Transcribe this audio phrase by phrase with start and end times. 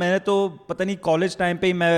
[0.00, 0.48] میں نے تو
[0.66, 1.97] پتہ نہیں کالج ٹائم پہ ہی میں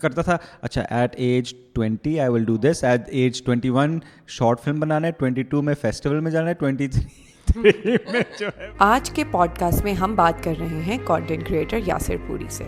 [0.00, 3.98] کرتا تھا اچھا at age twenty I will do this at age twenty one
[4.28, 6.86] short film بنانا ہے ٹوینٹی ٹو میں فیسٹیول میں جانا ہے ٹوینٹی
[7.46, 7.96] تھری
[8.80, 12.68] آج کے پوڈ کاسٹ میں ہم بات کر رہے ہیں کانٹینٹ کریٹر یاسر پوری سے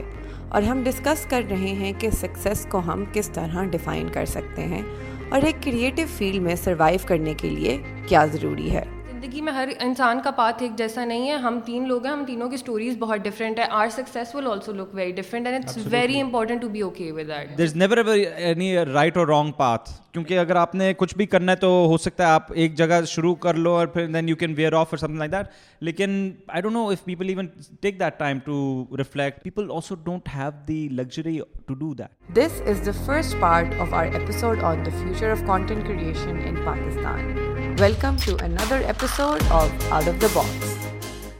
[0.48, 4.64] اور ہم ڈسکس کر رہے ہیں کہ سکسیس کو ہم کس طرح ڈیفائن کر سکتے
[4.66, 4.82] ہیں
[5.30, 7.78] اور ایک کریٹو فیلڈ میں سروائیو کرنے کے لیے
[8.08, 8.84] کیا ضروری ہے
[9.22, 12.24] زندگی میں ہر انسان کا پات ایک جیسا نہیں ہے ہم تین لوگ ہیں ہم
[12.24, 15.86] تینوں کی اسٹوریز بہت ڈفرینٹ ہے our success will also look very different and it's
[15.90, 17.98] very important to be okay with that there is never
[18.06, 21.96] any right اور رانگ پاتھ کیونکہ اگر آپ نے کچھ بھی کرنا ہے تو ہو
[21.98, 24.88] سکتا ہے آپ ایک جگہ شروع کر لو اور پھر then you can where off
[24.90, 25.46] اور سم لائک دیٹ
[25.80, 27.46] لیکن I don't know if people even
[27.80, 32.60] take that time to reflect people also don't have the luxury to do that this
[32.66, 37.51] is the first part of our episode on the future of content creation in Pakistan
[37.82, 40.81] Welcome to another episode of Out of the Box.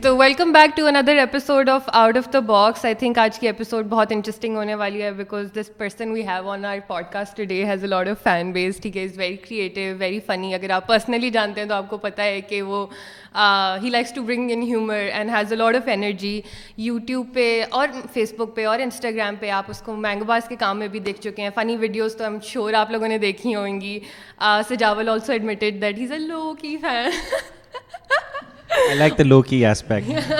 [0.03, 3.47] تو welcome back to another episode of out of the box I think آج کی
[3.47, 7.37] episode بہت interesting ہونے والی ہے because this person we have on our podcast
[7.37, 10.55] today has a لاڈ of fan base ٹھیک ہے is very creative very funny
[10.55, 12.87] اگر آپ پرسنلی جانتے ہیں تو آپ کو پتہ ہے کہ وہ
[13.83, 16.41] ہی likes to bring in humour and has a لاڈ of energy
[16.79, 17.47] YouTube پہ
[17.71, 20.89] اور فیس بک پہ اور انسٹاگرام پہ آپ اس کو مینگو باز کے کام میں
[20.89, 23.99] بھی دیکھ چکے ہیں فنی ویڈیوز تو ہم شور آپ لوگوں نے دیکھی ہوں گی
[24.69, 27.11] Sajawal also admitted that has a لو کی fan
[28.79, 30.33] I like low lowkey aspect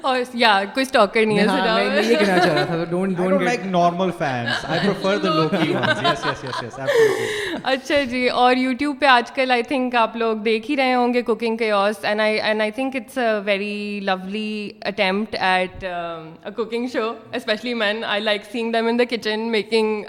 [0.00, 3.66] اور یا کوئی سٹاکر نہیں ہے میں نہیں کہنا چاہ رہا تھا don't don't like
[3.66, 9.06] normal fans I prefer لوکی ones yes yes yes yes اچھا جی اور یوٹیوب پہ
[9.06, 12.20] آج کل آئی تھنک آپ لوگ دیکھ ہی رہے ہوں گے کوکنگ کے اوس and
[12.20, 15.84] I and I think it's a very lovely attempt at
[16.56, 20.02] cooking show especially main I like seeing them in the kitchen making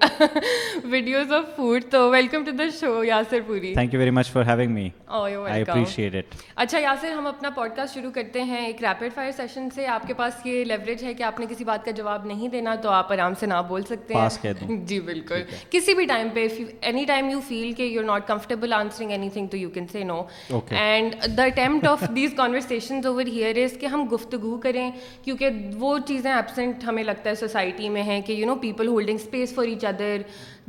[0.84, 4.44] videos of food تو welcome to the show Yasir پوری thank you very much for
[4.44, 5.70] having met
[5.70, 9.88] it اچھا یاسر ہم اپنا pod cost شروع کرتے ہیں ایک rapid fire session سے
[9.88, 12.76] آپ کے پاس یہ لیوریج ہے کہ آپ نے کسی بات کا جواب نہیں دینا
[12.76, 16.48] تو آپ آرام سے نہ بول سکتے ہیں جی بالکل کسی بھی ٹائم پہ
[16.81, 19.88] اینی ٹائم یو فیل کہ you are not comfortable answering anything to you can
[19.92, 20.22] say no
[20.52, 24.89] and the attempt of these conversation over here is کہ ہم گفتگو کریں
[25.23, 29.17] کیونکہ وہ چیزیں ایبسنٹ ہمیں لگتا ہے سوسائٹی میں ہیں کہ you know people holding
[29.21, 30.21] space for each other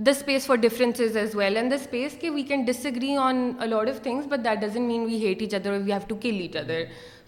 [0.00, 3.50] the space for differences as well and the space کہ we can disagree on
[3.58, 6.40] a lot of things but that doesn't mean we hate each other we have to kill
[6.40, 6.82] each other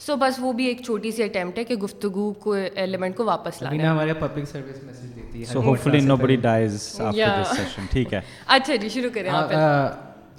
[0.01, 3.63] so بس وہ بھی ایک چھوٹی سی attempt ہے کہ گفتگو کو ایلیمنٹ کو واپس
[3.63, 7.01] لانا ہمارے پبلک سروس میسج دیتی ہے so hopefully nobody dies
[7.01, 8.21] after this session ٹھیک ہے
[8.47, 9.53] اچھا جی شروع کریں آپ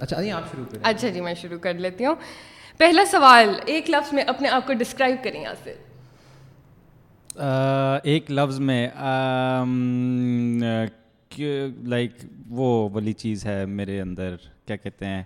[0.00, 2.14] اچھا نہیں آپ شروع کریں اچھا جی میں شروع کر لیتی ہوں
[2.78, 5.86] پہلا سوال ایک لفظ میں اپنے آپ کو ڈسکرائب کریں یاسر
[8.04, 8.86] ایک لفظ میں
[11.84, 12.12] لائک
[12.48, 14.34] وہ والی چیز ہے میرے اندر
[14.66, 15.22] کیا کہتے ہیں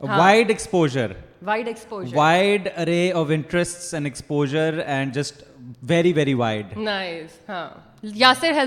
[0.00, 5.42] wide exposure exposure exposure wide wide of interest and and just
[5.82, 7.68] very very wide ہاں
[8.02, 8.66] یو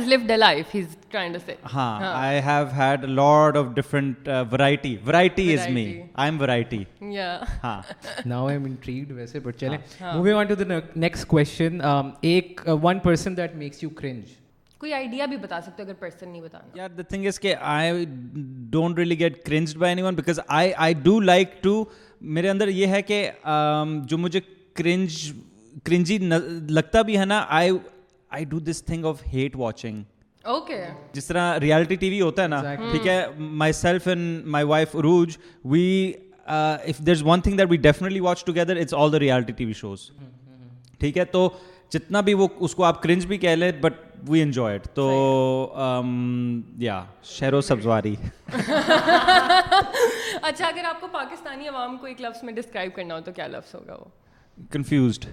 [13.89, 14.40] کرنج
[14.81, 17.53] کوئی آئیڈیا بھی بتا سکتے ہو اگر پرسن نہیں بتانا یار دا تھنگ از کہ
[17.61, 18.05] I
[18.69, 21.83] don't really get cringed by anyone because I I do like to
[22.29, 23.29] میرے اندر یہ ہے کہ
[24.05, 24.39] جو مجھے
[24.75, 25.31] کرنج
[25.83, 26.17] کرنجی
[26.69, 27.71] لگتا بھی ہے نا I
[28.31, 30.03] I do this thing of hate watching
[31.13, 33.23] جس طرح ریالٹی ٹی وی ہوتا ہے نا ٹھیک ہے
[33.37, 35.37] myself and my wife روج
[35.65, 36.13] we
[36.47, 39.65] if there is one thing that we definitely watch together it's all the reality T
[39.65, 40.09] V shows
[40.99, 41.49] ٹھیک ہے تو
[41.91, 43.93] جتنا بھی وہ اس کو آپ کرنج بھی کہہ لیں بٹ
[44.29, 45.73] وی انجوائے تو
[46.77, 48.15] یا um, شہر و سبزواری
[50.41, 53.47] اچھا اگر آپ کو پاکستانی عوام کو ایک لفظ میں ڈسکرائب کرنا ہو تو کیا
[53.47, 54.05] لفظ ہوگا وہ
[54.71, 55.25] confused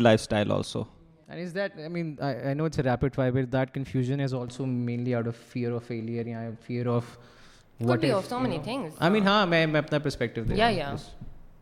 [0.01, 0.83] lifestyle also
[1.31, 4.33] and is that I mean I know it's a rapid fire but that confusion is
[4.33, 7.17] also mainly out of fear of failure یا fear of
[7.79, 10.55] what I mean ہاں میں میں اپنا perspective دے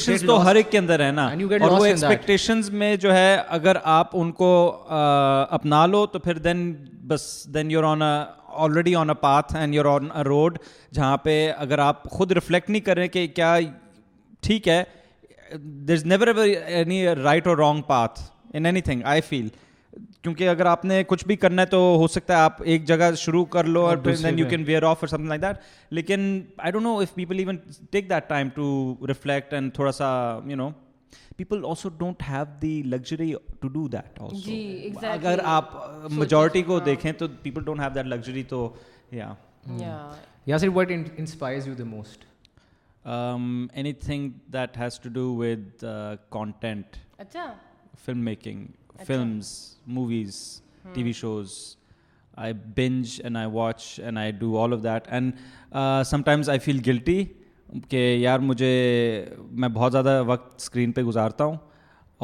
[0.00, 1.26] expectations تو ہر ایک کے اندر ہے نا
[1.60, 4.50] اور وہ ایکسپیکٹیشنز میں جو ہے اگر آپ ان کو
[4.88, 6.72] اپنا لو تو پھر دین
[7.06, 7.46] بس
[7.54, 8.12] then your on a
[8.46, 10.58] already on a path and your on a road
[10.92, 13.58] جہاں پہ اگر آپ خود ریفلیکٹ نہیں کریں کہ کیا
[14.42, 14.82] ٹھیک ہے
[15.54, 18.20] there is never any right اور wrong path
[18.54, 19.48] in anything I feel
[20.22, 23.14] کیونکہ اگر آپ نے کچھ بھی کرنا ہے تو ہو سکتا ہے آپ ایک جگہ
[23.14, 25.56] شروع کر لو اور then you can where off اور سم لائک دیٹ
[25.90, 26.40] لیکن
[26.56, 27.56] I don't know if people even
[27.90, 30.38] take that time to reflect and تھوڑا سا
[30.46, 30.70] you know
[31.36, 34.20] people also don't have the luxury to do that
[35.04, 35.74] اگر آپ
[36.10, 38.68] majority کو دیکھیں تو people don't have that luxury تو
[39.10, 39.32] یا
[40.46, 42.24] یا sir what inspires you the most
[43.04, 45.84] anything that has to do with
[46.30, 46.96] content
[48.04, 48.66] filmmaking
[48.98, 49.50] films
[49.86, 50.36] movies
[50.94, 51.52] T V shows
[52.36, 55.32] I binge and I watch and I do all of that and
[56.06, 57.24] sometimes I feel guilty
[57.88, 58.74] کہ یار مجھے
[59.50, 61.56] میں بہت زیادہ وقت screen پہ گزارتا ہوں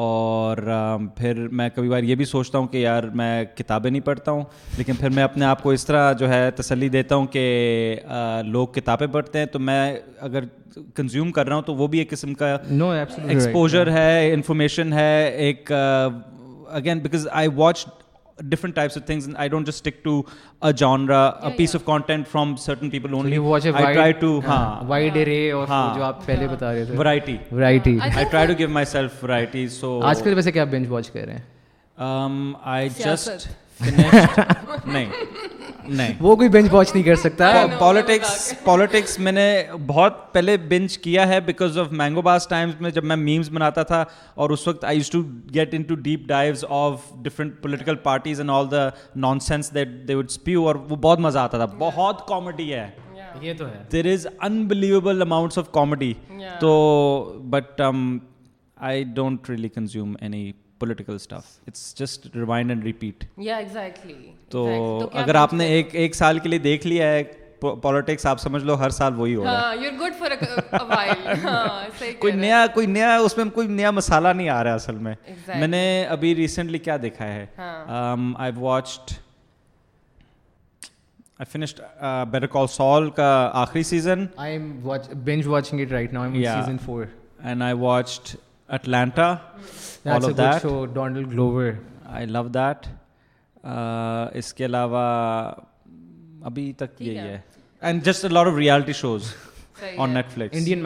[0.00, 4.02] اور um, پھر میں کبھی بار یہ بھی سوچتا ہوں کہ یار میں کتابیں نہیں
[4.02, 4.42] پڑھتا ہوں
[4.78, 7.96] لیکن پھر میں اپنے آپ کو اس طرح جو ہے تسلی دیتا ہوں کہ
[8.06, 9.96] uh, لوگ کتابیں پڑھتے ہیں تو میں
[10.18, 10.44] اگر
[10.94, 15.72] کنزیوم کر رہا ہوں تو وہ بھی ایک قسم کا ایکسپوجر ہے انفارمیشن ہے ایک
[15.72, 16.12] uh,
[16.82, 17.26] پیس
[21.74, 23.14] آفینٹ فرام سرٹن پیپل
[30.52, 32.88] کیا بینچ واچ کہہ رہے
[33.04, 33.48] جسٹ
[36.20, 39.46] وہ کوئی بینچ واچ نہیں کر سکتا پالیٹکس پالیٹکس میں نے
[39.86, 43.82] بہت پہلے بینچ کیا ہے because of mango boss times میں جب میں میمز بناتا
[43.82, 44.04] تھا
[44.34, 45.22] اور اس وقت I use to
[45.54, 48.88] get into deep dives of different political parties and all the
[49.16, 52.88] nonsense that they would spew اور وہ بہت مزہ آتا تھا بہت کامیڈی ہے
[53.40, 56.12] یہ تو ہے there is unbelievable amounts of comedy
[56.60, 57.40] تو
[57.50, 57.80] but
[58.76, 64.68] I don't really consume any political stuff it's just remind and repeat یا ایگزیکٹلی تو
[65.12, 67.22] اگر آپ نے ایک ایک سال کے لیے دیکھ لیا ہے
[67.82, 69.50] پالیٹکس آپ سمجھ لو ہر سال وہی ہوگا
[69.52, 69.74] ہاں،
[71.44, 75.14] ہاں، کوئی نیا کوئی نیا اس میں کوئی نیا مسالہ نہیں آ رہا اصل میں
[75.58, 75.84] میں نے
[76.10, 79.12] ابھی ریسنٹلی کیا دیکھا ہے I watched
[81.38, 81.80] I finished
[82.30, 83.50] Better Call سال کا
[83.54, 84.80] آخری season I am
[85.24, 87.04] binge watching it right now season four
[87.38, 88.36] and I watched
[88.68, 88.86] I
[92.26, 92.48] love
[94.34, 95.02] اس کے علاوہ
[96.44, 97.40] ابھی تک یہی ہے
[97.80, 99.34] and just lot of reality shows
[100.02, 100.76] اگر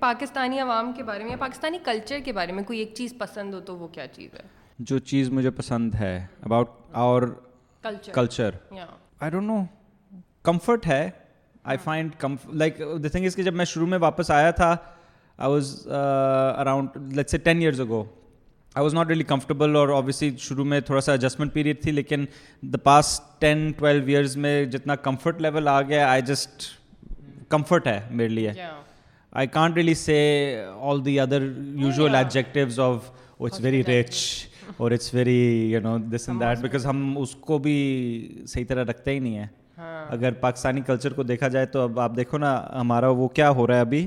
[0.00, 3.60] پاکستانی عوام کے بارے میں پاکستانی کلچر کے بارے میں کوئی ایک چیز پسند ہو
[3.60, 4.63] تو وہ کیا چیز ہے
[4.78, 6.70] جو چیز مجھے پسند ہے about
[6.92, 7.22] our
[8.12, 9.62] culture I don't know
[10.42, 11.08] comfort ہے
[11.64, 14.74] I find like the thing is کہ جب میں شروع میں واپس آیا تھا
[15.38, 18.02] I was around let's say ten years ago
[18.74, 22.24] I was not really comfortable اور اوبیسلی شروع میں تھوڑا سا ایڈجسٹمنٹ پیریڈ تھی لیکن
[22.62, 26.64] the past ten twelve years میں جتنا کمفرٹ لیول آ گیا آئی جسٹ
[27.48, 28.52] کمفرٹ ہے میرے لیے
[29.32, 30.16] I can't really say
[30.80, 31.42] all the other
[31.74, 33.10] usual objectives of
[33.40, 34.48] it's very rich
[34.76, 35.36] اور it's very
[35.72, 37.76] you know this and that because ہم اس کو بھی
[38.48, 39.46] صحیح طرح رکھتے ہی نہیں ہیں
[39.78, 43.50] ہاں۔ اگر پاکستانی کلچر کو دیکھا جائے تو اب آپ دیکھو نا ہمارا وہ کیا
[43.50, 44.06] ہو رہا ہے ابھی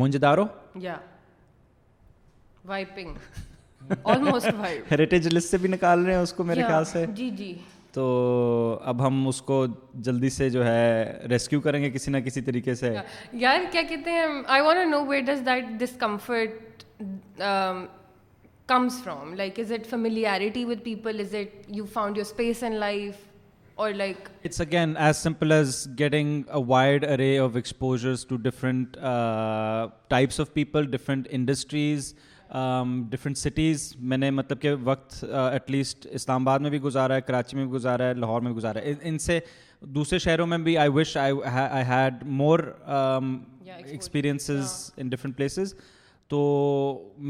[0.00, 0.44] مونج دارو
[0.78, 0.96] یا
[2.64, 3.14] وائپنگ
[4.90, 7.54] ہیریٹیج لسٹ سے بھی نکال رہے ہیں اس کو میرے خیال سے جی جی
[7.92, 8.04] تو
[8.82, 9.64] اب ہم اس کو
[9.96, 12.94] جلدی سے جو ہے ریسکیو کریں گے کسی نہ کسی طریقے سے
[13.34, 14.26] یار کیا کہتے ہیں
[14.46, 16.84] I want know where does that discomfort
[18.72, 22.76] comes from like is it familiarity with people is it you found your space in
[22.76, 23.14] life
[23.74, 28.96] اور like it's again as simple as getting a wide array of exposures to different
[30.08, 32.14] types of people different industries
[33.10, 37.20] different cities میں نے مطلب کہ وقت at least Islamabad میں بھی گزارا ہے
[37.20, 39.40] کراچی میں بھی گزارا ہے لاہور میں بھی گزارا ہے ان سے
[39.94, 41.32] دوسرے شہروں میں بھی I wish I
[41.88, 42.58] had more
[42.86, 45.74] experiences in different places
[46.32, 47.10] تو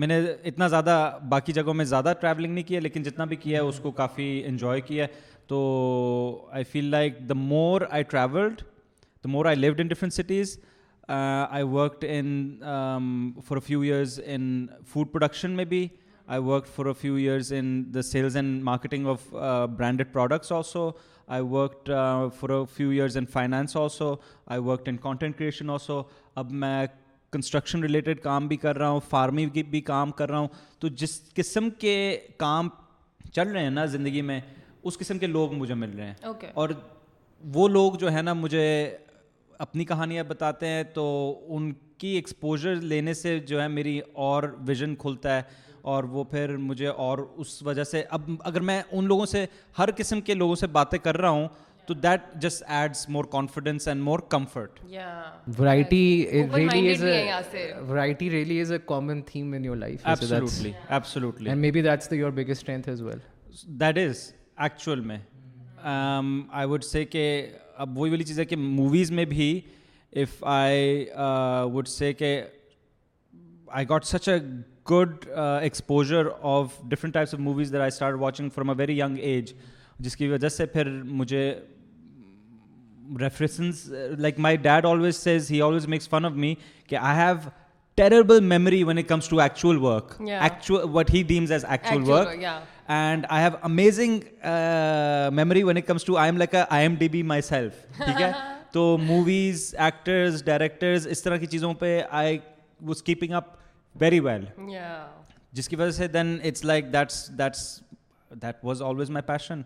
[0.00, 0.18] میں نے
[0.44, 1.18] اتنا زیادہ
[1.28, 4.26] باقی جگہوں میں زیادہ ٹریولنگ نہیں کیا لیکن جتنا بھی کیا ہے اس کو کافی
[4.46, 5.46] انجوائے کیا ہے
[5.46, 5.56] تو
[6.52, 8.60] I feel like the more I travelled
[9.24, 10.56] the more I lived in different cities
[11.08, 14.66] I worked in for few years in
[14.92, 15.86] food production میں بھی
[16.28, 19.28] I work for few years in the sales and marketing of
[19.78, 20.90] branded products also
[21.28, 21.90] I worked
[22.40, 24.14] for few years in finance also
[24.46, 26.02] I work in content creation also
[26.34, 26.86] اب میں
[27.32, 30.48] construction related کام بھی کر رہا ہوں farming کی بھی کام کر رہا ہوں
[30.78, 32.18] تو جس قسم کے
[32.36, 32.68] کام
[33.32, 34.40] چل رہے ہیں نا زندگی میں
[34.82, 36.50] اس قسم کے لوگ مجھے مل رہے ہیں okay.
[36.54, 36.68] اور
[37.44, 38.96] وہ لوگ جو ہے نا مجھے
[39.58, 41.04] اپنی کہانیاں بتاتے ہیں تو
[41.48, 45.42] ان کی ایکسپوجر لینے سے جو ہے میری اور ویژن کھلتا ہے
[45.82, 49.46] اور وہ پھر مجھے اور اس وجہ سے اب اگر میں ان لوگوں سے
[49.78, 51.48] ہر قسم کے لوگوں سے باتیں کر رہا ہوں
[51.88, 54.78] تو that that just adds more more and and comfort
[55.58, 60.72] variety variety really really is is is a common theme in your your life absolutely
[60.88, 65.18] absolutely be that's biggest strength as well actual میں
[65.82, 69.50] I say کہ کہ اب وہی والی چیز ہے movies میں بھی
[70.12, 72.40] if I I I say کہ
[73.90, 74.40] got such a a
[74.90, 79.52] good exposure of of different types movies start watching from very young age
[80.02, 80.88] جس کی وجہ سے پھر
[81.04, 81.44] مجھے
[83.20, 83.86] reference
[84.18, 86.54] like my dad always says he always makes fun of me
[86.86, 87.48] کہ I have
[87.98, 90.20] terrible memory when it comes to actual work
[90.94, 92.44] what he deems as actual work
[92.88, 94.18] and I have amazing
[95.32, 98.20] memory when it comes to I am like I am D B myself ٹھیک
[98.20, 98.30] ہے
[98.72, 102.38] تو movies actors directors اس طرح کی چیزوں پہ I
[102.80, 103.54] was keeping up
[103.94, 104.44] very well
[105.52, 107.80] جس کی وجہ سے then it's like that's that's
[108.30, 109.62] that was always my passion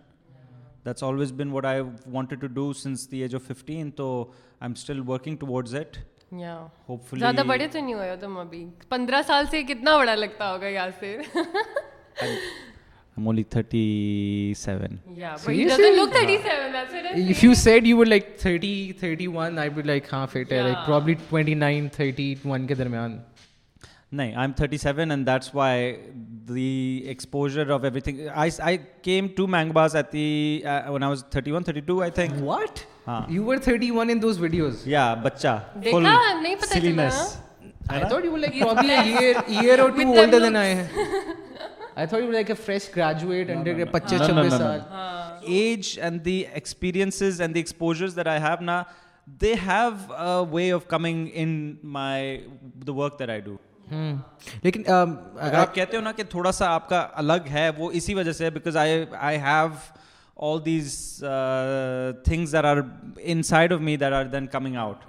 [0.86, 1.80] that's always been what I
[2.12, 5.96] wanted to do since the age of fifteen تو I am still working towards it
[6.88, 10.52] hopefully زیادہ بڑے تو نہیں ہوئے تم ابھی پندرہ سال سے کتنا بڑا لگتا
[10.52, 11.20] ہوگا یا پھر
[13.16, 15.00] I'm only 37.
[15.14, 16.44] Yeah, but so you doesn't look 37.
[16.44, 16.72] Yeah.
[16.72, 20.28] That's what I If you said you were like 30, 31, I'd be like, haan,
[20.28, 20.66] fit yeah.
[20.66, 22.26] like probably 29, 30,
[22.42, 23.14] 1 ke darmiyan.
[24.12, 25.92] نہیں I am thirty seven and that's why
[26.48, 30.94] the the exposure of everything I I I came to to at one one
[30.94, 35.58] one was thirty thirty thirty think what you were in those videos یا بچہ
[53.40, 53.58] do.
[54.62, 58.14] لیکن اگر آپ کہتے ہو نا کہ تھوڑا سا آپ کا الگ ہے وہ اسی
[58.14, 59.68] وجہ سے because I have
[60.36, 60.94] all these
[62.24, 62.76] things there are
[63.18, 65.04] inside of me there are then coming out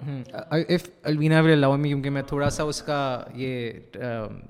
[0.68, 3.00] F Alvina will allow me کیونکہ میں تھوڑا سا اس کا
[3.34, 3.72] یہ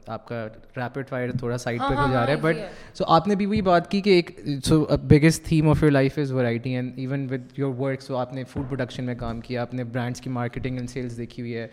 [0.07, 0.47] آپ کا
[0.77, 2.95] ریپڈ فائر تھوڑا سائڈ ہاں، پہ ہو جا رہا ہے بٹ ہاں،
[2.95, 6.19] سو آپ نے بھی وہی بات کی کہ ایک so biggest theme of your life
[6.19, 9.75] is variety and even with your works آپ نے فوڈ پروڈکشن میں کام کیا آپ
[9.75, 11.67] نے برانڈس کی مارکیٹنگ اینڈ سیلس دیکھی ہوئی ہے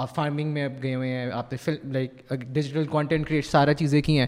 [0.00, 2.32] آپ فارمنگ میں اب گئے ہوئے ہیں آپ نے film like
[2.52, 4.26] digital content create سارا چیزیں کی ہیں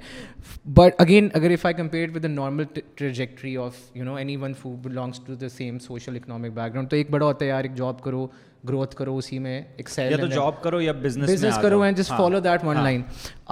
[0.75, 2.64] بٹ اگین اگر if I compare with the normal
[2.95, 6.91] trajectory of you know anyone who belongs to the same social economic background
[6.91, 8.26] تو ایک بڑا ہوتا ہے یار ایک جاب کرو
[8.69, 9.61] گروتھ کرو اسی میں
[10.31, 13.02] جاب کرو یا بزنس کرو and just follow that one line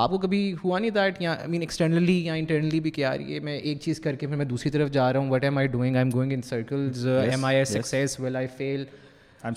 [0.00, 3.35] آپ کو کبھی ہوا نہیں دیٹ یا آئی مین ایکسٹرنلی یا انٹرنلی بھی کیا رہی
[3.35, 5.59] ہے میں ایک چیز کر کے پھر میں دوسری طرف جا رہا ہوں what am
[5.59, 8.85] I doing I am going in circles am I success well I feel
[9.41, 9.51] پڑ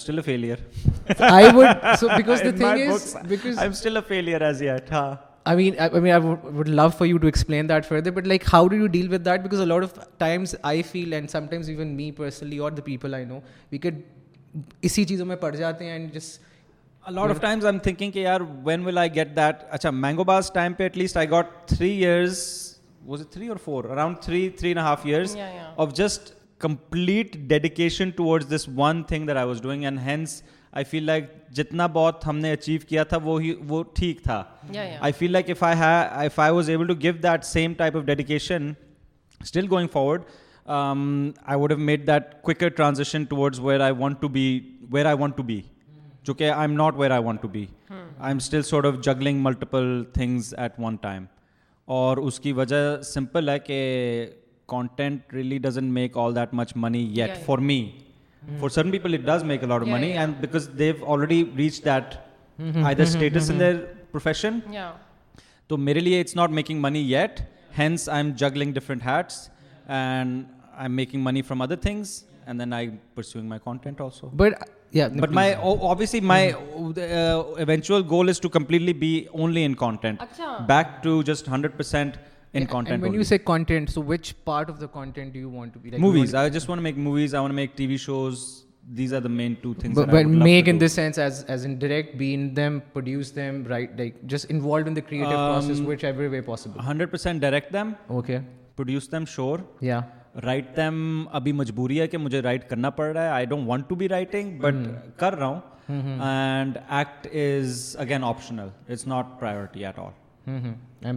[15.56, 15.92] جاتے
[19.92, 20.52] مینگوباز
[25.94, 30.42] just complete dedication towards this one thing that I was doing and hence
[30.72, 31.26] I feel like
[31.52, 34.44] جتنا بہت ہم نے achieve کیا تھا وہ ہی وہ ٹھیک تھا
[35.00, 35.80] I feel like if I
[36.26, 38.72] if I was able to give that same type of dedication
[39.42, 40.22] still going forward
[40.66, 44.60] I would have made that quicker transaction towards where I want to be
[44.92, 45.62] where I want to be
[46.24, 47.66] جو کہ I am not where I want to be
[47.90, 51.26] I am still sort of juggling multiple things at one time
[51.88, 54.26] اور اس کی وجہ simple ہے کہ
[54.68, 58.06] content really doesn't make all that much money yet for me.
[58.50, 58.60] Mm.
[58.60, 61.84] For certain people, it does make a lot of money, and because they've already reached
[61.84, 62.28] that
[62.60, 62.86] mm-hmm.
[62.86, 63.18] either mm-hmm.
[63.18, 63.78] status in their
[64.12, 64.64] profession.
[64.70, 64.94] Yeah.
[65.70, 67.50] So, mere liye, it's not making money yet.
[67.72, 69.50] Hence, I'm juggling different hats,
[69.88, 70.48] and
[70.78, 74.30] I'm making money from other things, and then I'm pursuing my content also.
[74.34, 80.20] But uh, my uh, uh, eventual goal is to completely be only in content.
[80.20, 80.68] Achha.
[80.68, 82.16] Back to just 100%
[82.54, 82.94] in yeah, content.
[82.94, 83.20] And when only.
[83.20, 85.92] you say content, so which part of the content do you want to be?
[85.92, 86.34] Like, movies.
[86.34, 87.34] I just want to make movies.
[87.34, 88.66] I want to make TV shows.
[88.96, 89.96] These are the main two things.
[89.96, 90.86] But, that but I would make love to in do.
[90.86, 93.96] this sense as as in direct, be in them, produce them, right?
[93.98, 96.82] Like just involved in the creative um, process, whichever way possible.
[96.82, 97.96] Hundred percent direct them.
[98.10, 98.42] Okay.
[98.76, 99.64] Produce them, sure.
[99.92, 100.04] Yeah.
[100.42, 101.28] Right them
[101.32, 104.08] ابھی مجبوری ہے کہ مجھے right کرنا پڑ رہا ہے I don't want to be
[104.10, 104.76] writing but
[105.20, 106.20] کر رہا ہوں
[106.22, 110.12] and act is again optional it's not priority at all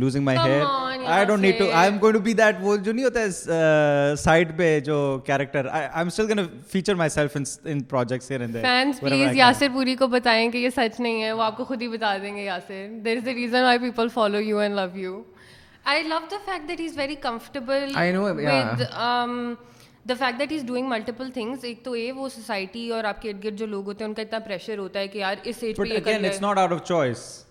[0.00, 4.56] losing my my hair don't need that وہ جو جو نہیں ہوتا ہے سائڈ uh,
[4.58, 4.80] پہ
[5.26, 5.66] character
[6.30, 7.36] gun feature self
[7.64, 11.42] in projects and fans please Yasir پوری کو بتائیں کہ یہ سچ نہیں ہے وہ
[11.42, 13.78] آپ کو خود ہی بتا دیں گے Yasir there is is the reason I I
[13.80, 14.86] people follow you you and love
[16.08, 18.26] love fact that very comfortable no
[20.08, 23.30] the fact that is doing multiple things ایک تو یہ وہ سوسائٹی اور آپ کے
[23.30, 25.62] ارد گرد جو لوگ ہوتے ہیں ان کا اتنا پریشر ہوتا ہے کہ یار اس
[25.62, 27.44] ایج پہ it's not out of choice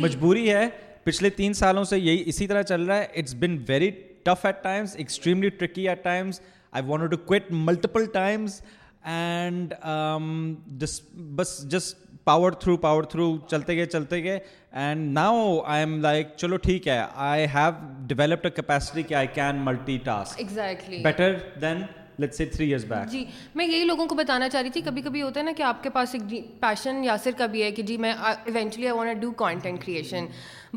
[0.00, 0.68] مجبوری ہے
[1.04, 3.90] پچھلے تین سالوں سے یہی اسی طرح چل رہا ہے it's been very
[4.24, 6.40] tough at times extremely tricky at times
[6.72, 8.60] I want to quit multiple times
[9.04, 9.74] and
[11.36, 14.38] بس just power through power through چلتے گئے چلتے گئے
[14.72, 17.70] and now I am like چلو ٹھیک ہے آئی ہیو
[18.06, 21.82] ڈیولپڈ کیپیسٹی کہ I can multi exactly better than
[22.20, 23.24] let's say three years back جی
[23.54, 25.82] میں یہی لوگوں کو بتانا چاہ رہی تھی کبھی کبھی ہوتا ہے نا کہ آپ
[25.82, 26.32] کے پاس ایک
[26.60, 30.26] پیشن جی، یاسر کا بھی ہے کہ جی میں eventually I want do content creation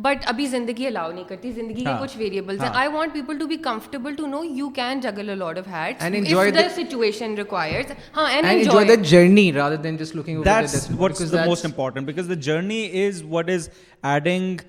[0.00, 3.38] but ابھی زندگی الاؤ نہیں کرتی زندگی کے ہاں، کچھ ویریبلس ہیں I want people
[3.38, 6.68] to be comfortable to know you can juggle a lot of hats and enjoy the
[6.76, 11.46] situation requires ہاں and enjoy the journey rather than just looking over that's what's the
[11.46, 13.70] most important because the journey is what is
[14.04, 14.62] adding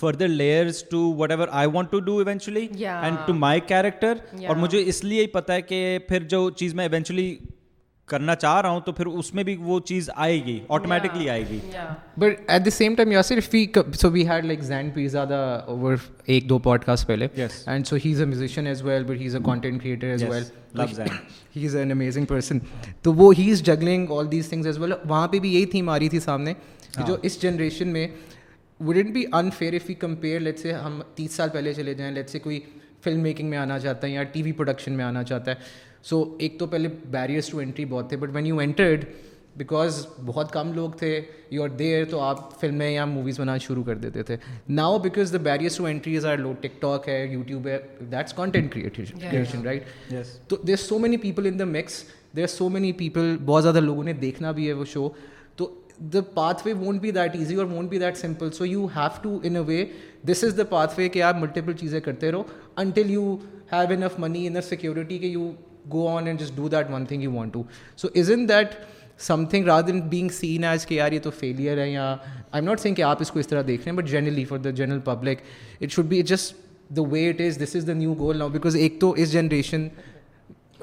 [0.00, 4.14] further layers to whatever I want to do eventually and to my character
[4.48, 7.36] اور مجھے اس لیے ہی پتا ہے کہ پھر جو چیز میں ایونچولی
[8.08, 11.44] کرنا چاہ رہا ہوں تو پھر اس میں بھی وہ چیز آئے گی آٹومیٹکلی آئے
[11.50, 11.58] گی
[12.16, 13.54] but at the same time you صرف
[13.94, 15.42] سو وی ہیڈ لائک زینڈ پیزا دا
[15.54, 15.96] اوور
[16.24, 17.28] ایک دو پوڈ کاسٹ پہلے
[17.36, 20.22] and so he is a musician as well but he is a content creator as
[20.22, 20.44] well
[21.56, 22.58] he is an amazing person
[23.02, 25.88] تو وہ he is juggling all these things as well وہاں پہ بھی یہی theme
[25.88, 26.54] آ رہی تھی سامنے
[27.06, 28.06] جو اس جنریشن میں
[28.80, 32.30] it be unfair if you compare late say ہم تیس سال پہلے چلے جائیں لیٹ
[32.30, 32.60] سے کوئی
[33.02, 36.36] فلم میکنگ میں آنا چاہتا ہے یا ٹی وی پروڈکشن میں آنا چاہتا ہے سو
[36.38, 39.04] ایک تو پہلے بیریئرس ٹو انٹری بہت تھے but when you entered
[39.56, 43.84] because بہت کم لوگ تھے یو آر دیر تو آپ فلمیں یا موویز بنانا شروع
[43.84, 44.36] کر دیتے تھے
[44.68, 47.78] now because the barriers to entries are low TikTok ہے یوٹیوب ہے
[48.10, 50.12] دیٹس کانٹینٹ کریٹیشن رائٹ
[50.48, 52.02] تو there so many people in the mix
[52.36, 55.08] there are so many people بہت زیادہ لوگوں نے دیکھنا بھی ہے وہ show
[56.12, 59.08] the path way won't be that easy اور won't be that simple so you have
[59.22, 59.84] to in a way
[60.26, 62.42] this is the path way کہ آپ ملٹیپل چیزیں کرتے رہو
[62.76, 63.36] until you
[63.72, 65.50] have enough money in security کہ you
[65.92, 67.62] go on and just do that one thing you want to
[67.96, 68.74] so is in that
[69.18, 72.64] something then being seen as کہ یار یہ تو failure ہے یا I am
[72.64, 74.70] not sung کہ آپ اس کو اس طرح دیکھ رہے ہیں but generally for the
[74.70, 75.38] general public
[75.80, 76.54] it should be just
[76.96, 79.88] the way it is this is the new goal now because ایک تو اس جنریشن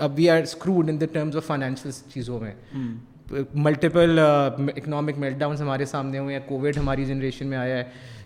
[0.00, 2.54] اب we are screwed in the terms of financial چیزوں میں
[3.32, 7.84] ملٹیپل اکنامک میلٹ ڈاؤنس ہمارے سامنے ہوئے ہیں کووڈ ہماری جنریشن میں آیا ہے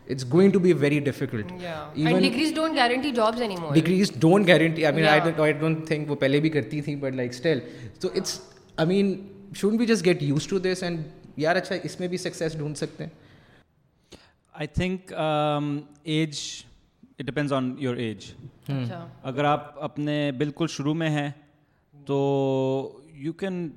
[0.10, 1.52] it's going to be very difficult
[1.96, 3.74] degrees don't guarantee jobs
[3.74, 7.60] degrees don't guarantee don't think وہ پہلے بھی کرتی تھیں بٹ لائک اسٹل
[8.00, 8.40] تو it's
[8.78, 9.16] I mean
[9.56, 11.00] should be just get use to this and
[11.38, 13.12] یار اچھا اس میں بھی سکسیز ڈھونڈ سکتے ہیں
[14.56, 15.14] I think
[16.04, 16.40] age
[17.20, 18.32] it depends on your age
[19.24, 21.30] اگر آپ اپنے بالکل شروع میں ہیں
[21.94, 22.18] تو
[23.14, 23.68] یو کین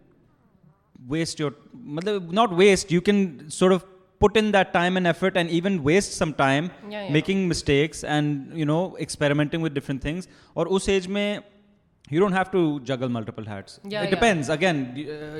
[1.08, 1.50] ویسٹ یور
[1.72, 3.84] مطلب not waste you can sort of
[4.20, 6.66] put in that time and effort and even waste some time
[7.10, 11.38] making mistakes and you know experimenting different things اور اس ایج میں
[12.10, 13.48] you don't have to juggle multiple
[14.50, 14.84] again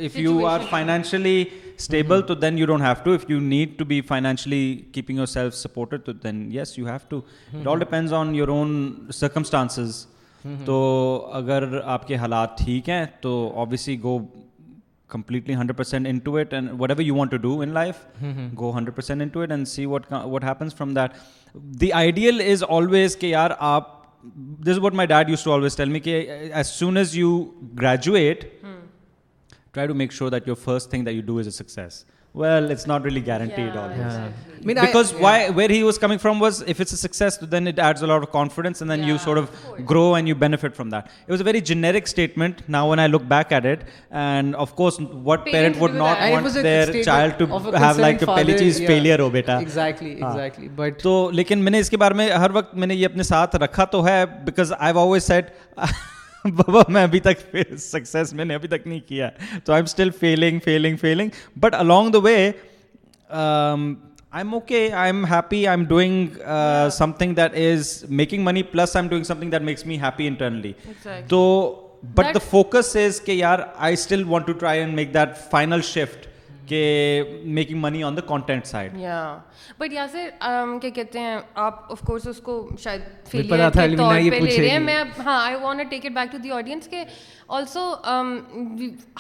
[0.05, 1.45] if you are financially
[1.77, 5.27] stable تو then you don't have to if you need to be financially keeping your
[5.27, 7.21] self supported تو then yes you have to
[7.53, 10.07] it all depends on your own circumstances
[10.67, 10.79] تو
[11.33, 13.53] اگر آپ کے حالات ٹھیک ہیں تو
[13.57, 14.19] obviously go
[15.11, 18.05] completely hundred percent in and whatever you want to do in life
[18.59, 20.95] go hundred percent in and see what what happens from
[20.95, 23.99] the ideal is always کہ یار آپ
[24.67, 27.45] this what my dad used to always tell me as soon as you
[27.83, 28.45] graduate
[29.73, 34.11] try to make sure door first thing that you do is a six میں نے
[51.79, 54.25] اس کے بارے میں ہر وقت میں نے یہ اپنے ساتھ رکھا تو ہے
[56.47, 59.29] بابا میں ابھی تک سکسیز میں نے ابھی تک نہیں کیا
[59.65, 61.31] تو I am still feeling feeling feeling
[61.57, 62.53] but along the way I
[63.31, 63.95] I am
[64.35, 64.89] am okay
[65.31, 66.39] happy I am doing
[66.93, 70.01] something that is making money plus I am doing something that makes me
[70.01, 70.73] happy internally
[71.29, 71.45] تو
[72.15, 75.83] but the focus is کہ یار I still want to try and make that final
[75.85, 76.27] shift
[76.69, 79.39] کہ making money on the content side یا
[79.79, 80.29] but یا سر
[80.81, 83.71] کیا کہتے ہیں آپ آف کورس اس کو شاید فیلئر
[83.71, 86.51] کے طور پہ لے رہے ہیں میں ہاں I want take it back to the
[86.53, 87.05] audience کہ
[87.49, 87.81] آلسو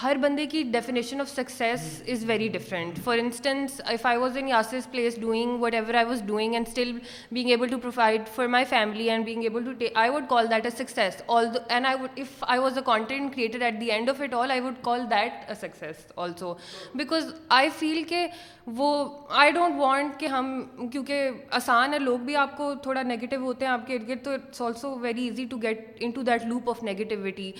[0.03, 4.49] ہر بندے کی definition of success is very different for instance if I was in
[4.49, 6.93] Yasir's place doing whatever I was doing and still
[7.33, 10.65] being able to provide for my family and being able to I would call that
[10.65, 14.11] a success all and I would if I was a content creator at the end
[14.11, 16.55] of it all I would call that a success also
[16.95, 18.27] because I feel کہ
[18.69, 18.89] وہ
[19.35, 23.65] I don't want کہ ہم کیونکہ آسان ہے لوگ بھی آپ کو تھوڑا نگیٹیو ہوتے
[23.65, 26.45] ہیں آپ کے ارد گرد تو it's also very easy to get into that
[26.47, 27.51] loop of negativity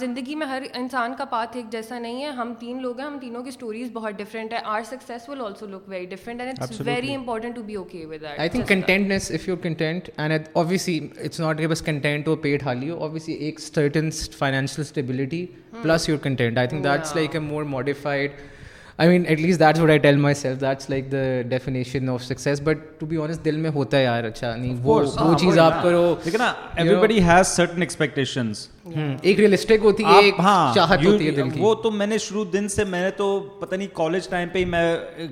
[0.00, 3.18] زندگی میں ہر انسان کا پاتھ ایک جیسا نہیں ہے ہم تین لوگ ہیں ہم
[3.18, 6.80] تینوں کی اسٹوریز بہت ڈفرینٹ ہے our success will also look very different and it's
[6.80, 10.98] very important to be okay with that I think contentness if you content and obviously
[11.16, 15.44] it's not کہ بس کنٹینٹ اور پیٹ حالی ہو اوبیسلی ایک certain financial stability
[15.82, 18.40] plus your content I think that's like a more modified
[18.98, 22.22] I mean at least that's what I tell myself that's like the definition of
[22.22, 25.58] success but to be honest دل میں ہوتا ہے یار اچھا نہیں وہ ہاں، چیز
[25.58, 28.66] آپ کرو لیکن everybody has certain expectations
[29.22, 32.18] ایک ریئلسٹک ہوتی ہے ایک ہاں، چاہت ہوتی ہے دل کی وہ تو میں نے
[32.18, 33.38] شروع دن سے میں نے تو
[33.60, 34.96] پتہ نہیں کالج ٹائم پہ ہی میں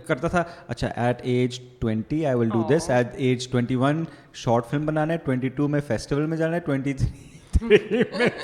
[0.07, 4.05] کرتا تھا اچھا at age twenty I will do this at age twenty one
[4.35, 8.29] short film بنانا ہے ٹوینٹی ٹو میں فیسٹیول میں جانا ہے ٹوینٹی تھری میں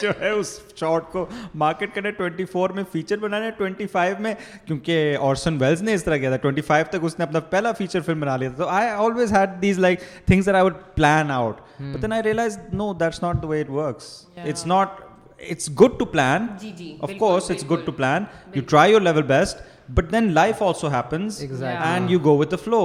[0.01, 1.25] جو ہے اس شارٹ کو
[1.55, 4.35] مارکیٹ کرنے ٹوئنٹی فور میں فیچر بنانے ٹوئنٹی فائیو میں
[4.66, 7.73] کیونکہ آرسن ویلز نے اس طرح کیا تھا ٹوئنٹی فائیو تک اس نے اپنا پہلا
[7.73, 11.31] فیچر فلم بنا لیا تھا تو I always had these like things I would plan
[11.31, 14.14] out but then I realise no that's not the way it works
[14.37, 15.01] it's not
[15.40, 16.47] it's good to plan
[17.01, 19.61] of course it's good to plan you try your level best
[19.95, 22.83] but then life also happens and you go with the flow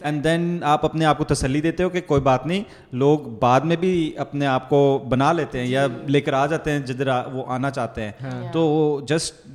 [0.00, 2.62] and then آپ اپنے آپ کو تسلی دیتے ہو کہ کوئی بات نہیں
[3.02, 3.94] لوگ بعد میں بھی
[4.18, 6.12] اپنے آپ کو بنا لیتے ہیں یا جی.
[6.12, 8.52] لے کر آ جاتے ہیں جدھر وہ آنا چاہتے ہیں ہاں.
[8.52, 9.00] تو
[9.06, 9.46] just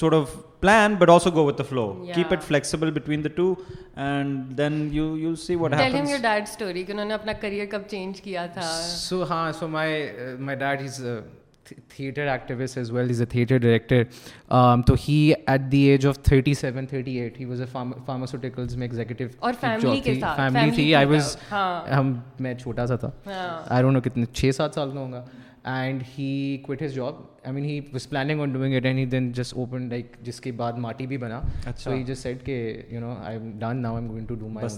[0.00, 3.52] sort of plan but also go with the flow keep it flexible between the two
[3.96, 7.32] and then you you see what happens telling your dad story کہ انہوں نے اپنا
[7.40, 10.06] کیریئر کب چینج کیا تھا سو ہاں so my
[10.38, 11.00] my dad is
[11.96, 14.02] theatre activist as well is a theatre director
[14.86, 18.86] تو he at the age of thirty seven thirty eight he was a pharmaceuticals میں
[18.86, 21.82] ایگزیکٹو اور فیملی تھی I was ہاں.
[21.88, 23.10] ہم میں چھوٹا سا تھا
[23.26, 25.24] آئی ڈونٹ نو کتنے چھ سات سال کا ہوں گا
[25.64, 29.04] and he quit his job I mean he was planning on doing it and he
[29.06, 31.40] then just open like جس کے بعد ماٹی بھی بنا
[31.76, 34.34] سو ہی جسٹ سیٹ کہ you know I am done now I am going to
[34.34, 34.68] do my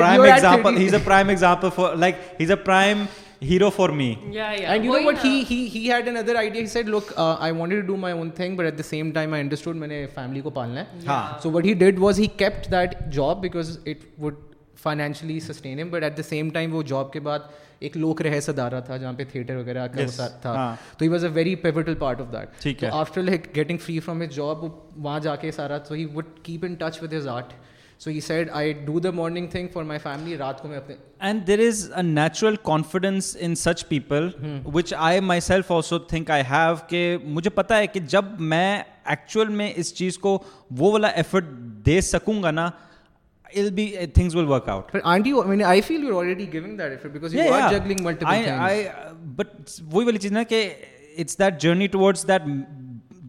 [0.00, 3.04] prime example he's a prime example for like he's a prime
[3.42, 4.32] میں
[9.88, 10.98] نے family کو پالنا ہے
[16.22, 17.38] سیم ٹائم وہ جاب کے بعد
[17.78, 21.30] ایک لوک رہے سدارا تھا جہاں پہ تھیٹر وغیرہ کا تھا تو he was a
[21.34, 25.94] very part of that like getting free from his job وہاں جا کے سارا تو
[25.94, 27.52] he would keep in touch with his art
[28.00, 30.94] so he said I do the morning thing for my family رات کو میں اپنے
[31.20, 32.54] and there is a natural
[33.38, 34.28] in such people
[34.74, 38.82] which I I myself also think have کہ مجھے پتا ہے کہ جب میں
[39.04, 40.38] ایکچوئل میں اس چیز کو
[40.70, 41.44] وہ والا ایفرٹ
[41.86, 42.70] دے سکوں گا نا
[43.54, 44.42] وہی
[50.04, 50.68] والی چیز نا کہ
[51.18, 52.18] اٹس دیٹ جرنی ٹوٹ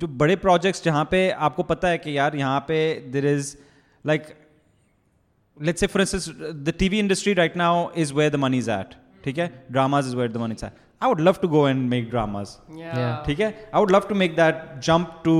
[0.00, 3.00] جو بڑے پروجیکٹس جہاں پہ آپ کو پتا ہے کہ یار یہاں پہ
[3.13, 3.56] there is
[4.06, 4.22] like
[5.60, 6.30] late say for instance
[6.65, 8.96] the T V industry right now is where the money is at
[9.24, 11.89] ٹھیک ہے dramas is where the money is at I would love to go and
[11.89, 12.56] make dramas
[13.26, 15.36] ٹھیک ہے I would love to make that jump to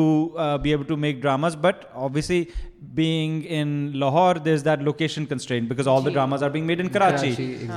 [0.62, 2.44] be able to make dramas but obviously
[2.96, 3.70] being in
[3.96, 7.56] Lahore there is that location constrain because all the dramas are being made in Karachi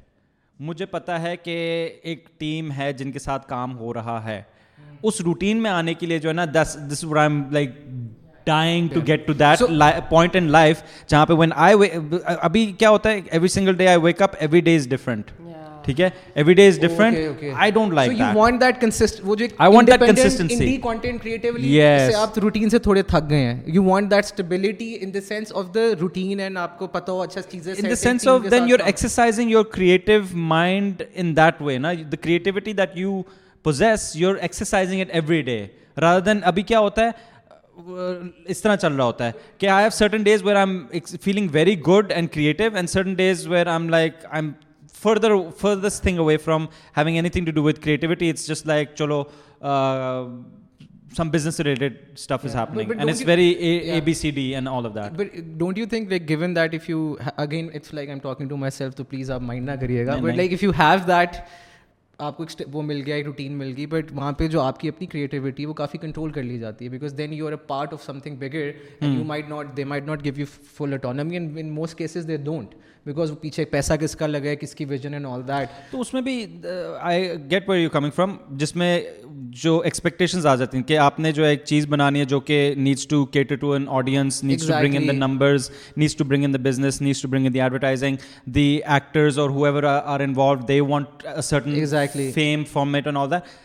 [0.61, 1.57] مجھے پتا ہے کہ
[2.03, 4.43] ایک team ہے جن کے ساتھ کام ہو رہا ہے
[5.03, 7.71] اس روٹین میں آنے کے لیے جو ہے نا this this I like
[8.47, 9.63] dying to get to that
[10.11, 11.75] point in life جہاں پہ وین آئی
[12.25, 15.31] ابھی کیا ہوتا ہے every single day I wake up every day is different
[15.85, 16.09] ٹھیک ہے
[16.35, 19.89] every day is different I don't like you want that consist وہ جو I want
[19.89, 24.25] that consistency content creatively سے آپ روٹین سے تھوڑے تھک گئے ہیں you want that
[24.25, 27.89] stability in the sense if the routine and آپ کو پتہ ہو اچھا چیزیں in
[27.91, 30.19] the sense of then you are exercising your creative
[30.35, 33.21] mind in that way نا the creativity that you
[33.65, 35.65] possess you are exercising it every day
[35.97, 37.29] rather than ابھی کیا ہوتا ہے
[38.47, 41.17] اس طرح چل رہا ہوتا ہے کہ I have certain days where I am
[41.23, 44.51] feeling very good and creative and certain days where I am like I am
[45.03, 46.63] please آپ
[59.43, 61.35] مائنڈ نہ کریے گا بٹ لائک
[62.19, 64.81] آپ کو ایک وہ مل گیا ایک روٹین مل گیا بٹ وہاں پہ جو آپ
[64.81, 68.37] کی وہ کافی کنٹرول کر لی جاتی ہے because then you are a part آفنگ
[68.37, 72.75] bigger not they might not give you full autonomies don't
[73.07, 76.01] because وہ پیچھے پیسہ کس کا لگا ہے کس کی ویژن اینڈ آل دیٹ تو
[76.01, 76.45] اس میں بھی
[77.01, 79.01] I get where you coming from جس میں
[79.63, 82.59] جو ایکسپیکٹیشنز آ جاتی ہیں کہ آپ نے جو ایک چیز بنانی ہے جو کہ
[82.77, 86.45] needs to cater to an audience needs to bring in the numbers needs to bring
[86.45, 88.17] in the business needs to bring in the advertising
[88.47, 92.31] the actors اور whoever are involve they want certain
[92.35, 93.49] fame format and all that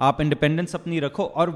[0.00, 1.48] آپ independence اپنی رکھو اور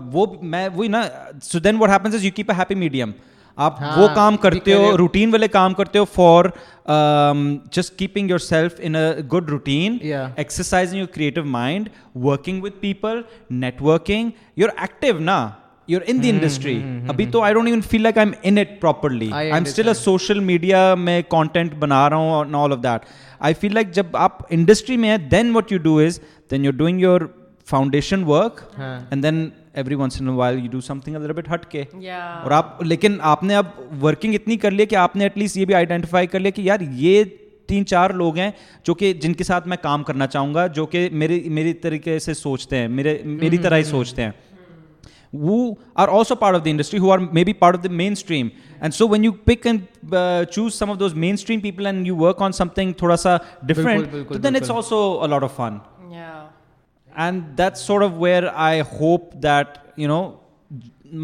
[3.57, 6.45] آپ ہاں، وہ کام کرتے ہو routine والے کام کرتے ہو for
[7.73, 8.95] just keeping yourself in
[9.33, 11.89] good routine exercise your creative mind
[12.25, 15.49] working with people networking you are active نا
[15.89, 18.81] you are in the industry ابھی تو I don't even feel like I in it
[18.81, 23.07] properly I am still a social media میں content بنا رہا ہوں all of that
[23.41, 26.73] I feel like جب آپ industry میں ہیں then what you do is then you
[26.73, 27.21] doing your
[27.73, 29.49] foundation work and then
[29.75, 31.85] every once in while you do something but ہٹ کے
[31.95, 33.67] اور آپ لیکن آپ نے اب
[34.03, 36.63] ورکنگ اتنی کر لی کہ آپ نے ایٹ لیسٹ یہ بھی آئیڈینٹیفائی کر لیا کہ
[36.63, 37.25] یار یہ
[37.69, 38.51] تین چار لوگ ہیں
[38.85, 42.19] جو کہ جن کے ساتھ میں کام کرنا چاہوں گا جو کہ میرے میری طریقے
[42.19, 44.31] سے سوچتے ہیں میرے میری طرح ہی سوچتے ہیں
[45.35, 45.59] who
[45.95, 48.49] are also part of the industry who are maybe part of the mainstream
[48.81, 50.15] and so when you pick and
[50.51, 53.37] choose some of those mainstream people and you work on something تھوڑا سا
[53.63, 55.79] different then it's also a lot of fun
[56.13, 56.42] Yeah.
[57.15, 60.31] And that sort of where I hope that you know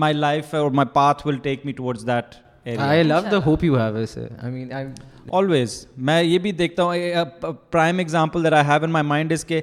[0.00, 2.34] my life اور my path will take me towards that
[2.78, 4.04] I love the hope you have
[4.42, 4.72] I mean
[5.32, 9.44] always میں یہ بھی دیکھتا ہوں prime example there I have in my mind is
[9.44, 9.60] کہ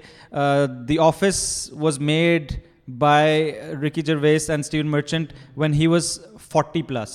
[0.89, 1.69] the Office
[1.73, 2.51] was made
[2.99, 3.51] by
[3.83, 6.19] Ricky Gervais and Steven Merchant when he was
[6.51, 7.09] forty plus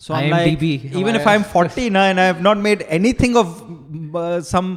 [0.00, 3.62] so even if I am forty nine I have not made anything of
[4.46, 4.74] some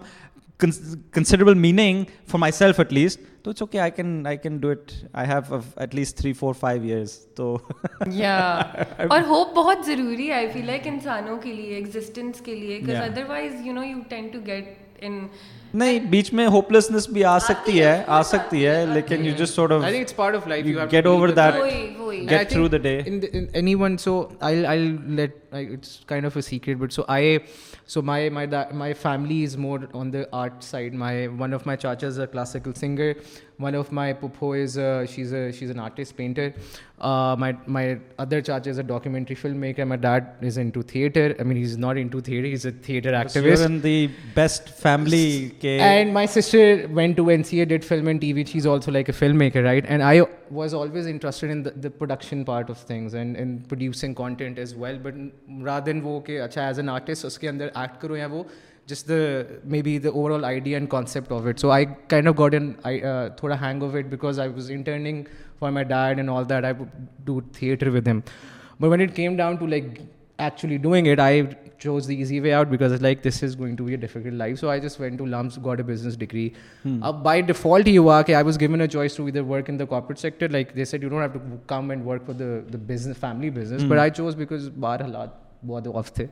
[0.59, 4.57] considerable meaning for myself at least تو it's okay I I I can can
[4.57, 4.91] do it
[5.27, 7.57] have at least three four five years تو
[8.01, 11.81] اور hope بہت ضروری ہے آئی feel like انسانوں کے لیے
[12.43, 15.27] کے لیے otherwise you you know ten to get in
[15.73, 19.55] نہیں بیچ میں ہوپ لیسنس بھی آ سکتی ہے آ سکتی ہے لیکن you just
[19.55, 21.53] sort of I think it's part of life you have get over that
[22.29, 23.01] get through the day
[23.05, 27.03] in any one so I I well let it's kind of a secret but so
[27.07, 27.37] I
[27.87, 31.77] so my my my family is more on the art side my one of my
[31.77, 33.11] چاچاز is a classical singer
[33.59, 34.77] one of my پپو is
[35.09, 36.49] she's a she's an artist painter
[37.37, 40.81] my my other چاچ is a documentary film maker my dad is in in to
[40.81, 41.31] to theatre
[41.31, 45.49] theatre theatre I mean is is not a the best family
[45.61, 48.67] کے and my sister went to N C A did film and T V she's
[48.67, 50.21] also like a film maker right and I
[50.51, 54.97] was always interested in the production part of things and in producing content as well
[55.03, 58.43] but وہ کہ اچھا as an artist اس کے اندر act کرو یا وہ
[58.87, 59.13] جس the
[59.63, 62.53] may be the overall idea and concept of it so I kind of got
[62.53, 62.71] an
[63.37, 65.23] تھوڑا hang of it because I was interning
[65.59, 66.73] for my dad and all that I
[67.25, 68.19] do theatre with him
[68.79, 69.99] but when it came down to like
[70.39, 71.41] actually doing it I
[71.79, 74.59] choose the easy way out because like this is going to be a difficult life
[74.59, 76.47] so I just went to LUMS got a business degree
[77.01, 79.77] اب by default you آ کہ I was given a choice to either work in
[79.79, 83.49] corporate sector like this you don't have to come and work for the business family
[83.49, 86.25] business but I choose because بار حالات بہت وقف تھے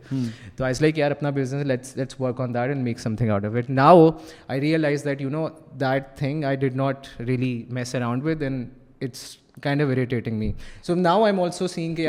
[0.56, 3.46] تو I like یار اپنا business let's work on that and make something out
[3.46, 4.10] of it now
[4.48, 5.48] I realize that you know
[5.80, 8.68] that thing I did not really mess around with and
[9.02, 9.38] it's
[9.62, 10.52] kind of irritating me
[10.84, 12.00] so now I am also سینگ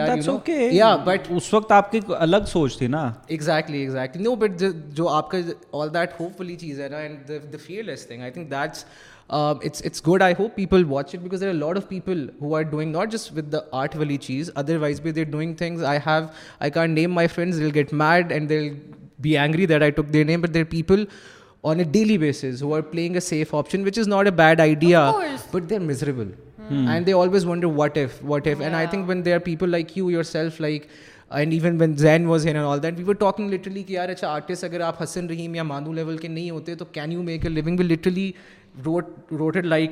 [0.00, 4.63] یا but اس وقت آپ کی الگ سوچ تھی نا exactly exactly no but
[4.89, 5.39] جو آپ کا
[5.73, 8.85] آل دیٹ ہوپ فلی چیز ہے نا and the fearless thing I think that's
[9.29, 12.55] it's it's good I hope people watch it because there are lot of people who
[12.57, 15.99] are doing not just with the art والی چیز other they're doing things I
[16.07, 16.23] have
[16.59, 18.71] I can name my friends will get mad and they
[19.19, 21.05] be angry that I took their name but there people
[21.63, 24.61] on a daily basis who are playing a safe option which is not a bad
[24.61, 25.13] idea
[25.53, 26.31] but they are miserable
[26.71, 29.99] and always wonder what if what if and I think when they are people like
[29.99, 30.87] you yourself like
[31.31, 34.65] and even when Zain was all that we were talking literally کہ یار اچھا artist
[34.65, 37.51] اگر آپ حسن رحیم یا مانو level کے نہیں ہوتے تو can you make a
[37.51, 38.31] living we
[38.85, 39.93] wrote it like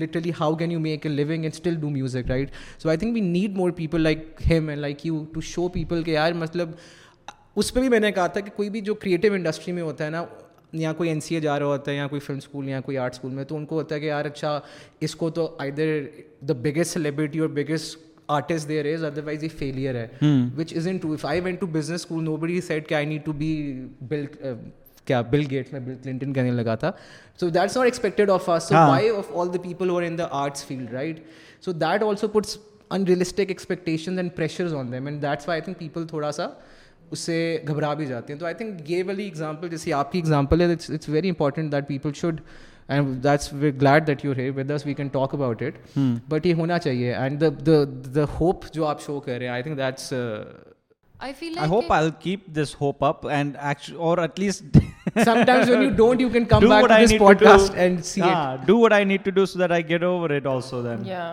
[0.00, 2.50] literally how can you make a living and still do music right
[2.78, 6.10] so I think we need more people like him like you to show people کہ
[6.10, 6.70] یار مطلب
[7.56, 10.04] اس پہ بھی میں نے کہا تھا کہ کوئی بھی جو کریٹو انڈسٹری میں ہوتا
[10.04, 10.24] ہے نا
[10.72, 12.98] یا کوئی این سی اے جا رہا ہوتا ہے یا کوئی فلم اسکول یا کوئی
[12.98, 14.60] آرٹ اسکول میں تو ان کو ہوتا ہے کہ یار اچھا
[15.00, 16.06] اس کو تو I there
[16.48, 17.98] the biggest celebrity اور biggest
[18.26, 20.06] artist there is other wise یہ فیلئر ہے
[20.56, 23.24] which is to if I went to business school نو بڑی سیٹ کہ I need
[23.24, 23.72] to be
[24.00, 24.36] build
[25.10, 26.90] کیا بل گیٹس میں بل کلنٹن کہنے لگا تھا
[27.40, 30.64] so that's not expected of us why of all the people who in the arts
[30.64, 31.20] field right
[31.64, 32.56] so that also puts
[32.90, 36.48] unrealistic expectations and pressures on them and that's why I think people تھوڑا سا
[37.10, 37.36] اس سے
[37.68, 40.72] گھبرا بھی جاتے ہیں تو I think یہ والی ایگزامپل جیسے آپ کی ایگزامپل ہے
[40.72, 42.40] it's very important that people should
[42.88, 46.46] and that's we glad that you here with this we can talk about it but
[46.46, 47.44] یہ ہونا چاہیے اینڈ
[47.64, 50.12] دا ہوپ جو آپ شو کر رہے ہیں I think that's
[51.20, 51.88] I I I I I feel like hope hope it.
[51.88, 54.64] it I'll keep this this up and and actually, or at least.
[55.24, 58.02] Sometimes when you you don't, can come back to to to podcast do Do do
[58.02, 61.04] see ah, what need so that get over also then.
[61.04, 61.33] Yeah.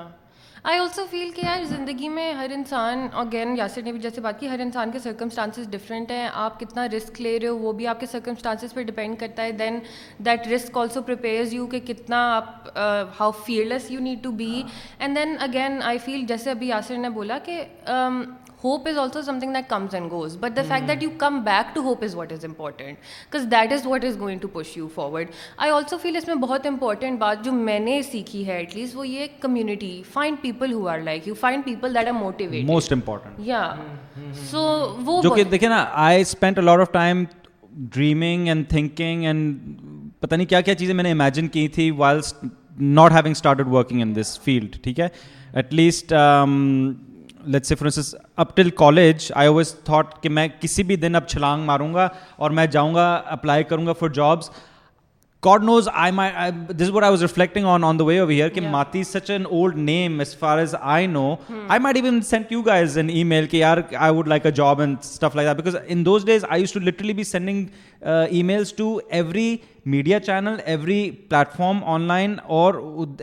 [0.63, 4.39] I also feel کہ یار زندگی میں ہر انسان again Yasir نے بھی جیسے بات
[4.39, 7.87] کی ہر انسان کے سرکمسٹانسز ڈفرینٹ ہیں آپ کتنا رسک لے رہے ہو وہ بھی
[7.87, 11.67] آپ کے سرکمسٹانسز پہ ڈپینڈ کرتا ہے then then that risk also prepares you you
[11.67, 12.67] کہ کتنا آپ
[13.19, 14.63] how fearless need to be
[14.99, 17.63] and again I feel جیسے ابھی یاسر نے بولا کہ
[18.63, 21.39] hope is also something that comes and goes but the fact that you come
[21.43, 22.97] back to hope is what is important
[23.29, 26.35] because that is what is going to push you forward I also feel اس میں
[26.37, 30.73] بہت important بات جو میں نے سیکھی ہے at least وہ یہ community find people
[30.73, 33.63] who are like you find people that are motivate most important یا
[34.51, 34.67] سو
[35.05, 37.23] وہ دیکھیں نا I spend a lot of time
[37.89, 39.81] dreaming and thinking and
[40.19, 42.33] پتہ نہیں کیا کیا چیزیں میں نے امیجن کی تھی whilst
[42.79, 45.07] not having started working in this field ٹھیک ہے
[45.53, 46.13] at least
[48.37, 52.07] up till college I uh thought کہ میں کسی بھی دن اب چھلانگ ماروں گا
[52.35, 54.49] اور میں جاؤں گا اپلائی کروں گا for jobs
[55.43, 58.61] God knows I I my this was reflecting on on the way of here کہ
[58.61, 61.35] ماتی such an old name as far as I know
[61.67, 64.79] I my sent you guys an email کہ یار I would like a job
[64.79, 67.65] and stuff like in those days I use to literally be sending
[68.01, 69.55] emails to every
[69.85, 72.73] media channel every platform online or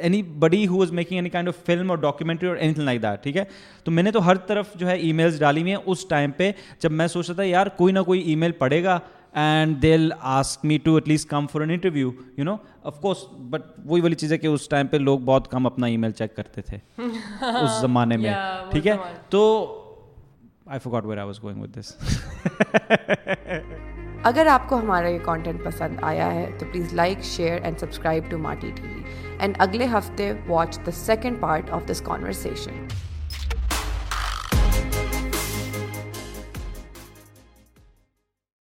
[0.00, 3.03] anybody who is making any kind of film اور documentary اور anything like
[3.03, 3.45] that ٹھیک ہے
[3.85, 6.31] تو میں نے تو ہر طرف جو ہے ای میلس ڈالی ہوئی ہیں اس ٹائم
[6.31, 6.51] پہ
[6.81, 8.99] جب میں سوچ رہا تھا یار کوئی نہ کوئی ای میل پڑے گا
[9.35, 12.57] and they'll ask me to at least come for an interview you know
[12.83, 15.87] of course but وہی والی چیز ہے کہ اس ٹائم پہ لوگ بہت کم اپنا
[15.87, 18.35] ای میل چیک کرتے تھے اس زمانے میں
[18.71, 18.97] ٹھیک ہے
[19.29, 19.43] تو
[20.67, 21.93] I forgot where I was going with this
[24.25, 28.31] اگر آپ کو ہمارا یہ کانٹینٹ پسند آیا ہے تو please like share and subscribe
[28.31, 29.03] to Marty T V
[29.39, 32.87] and اگلے ہفتے watch the second part of this conversation